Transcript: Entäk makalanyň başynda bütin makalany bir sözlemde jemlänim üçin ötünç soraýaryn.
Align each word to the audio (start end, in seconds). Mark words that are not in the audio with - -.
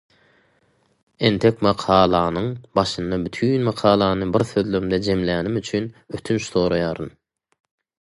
Entäk 1.29 1.61
makalanyň 1.67 2.49
başynda 2.81 3.21
bütin 3.27 3.69
makalany 3.69 4.27
bir 4.39 4.49
sözlemde 4.55 5.03
jemlänim 5.11 5.65
üçin 5.65 5.95
ötünç 6.19 6.53
soraýaryn. 6.53 7.17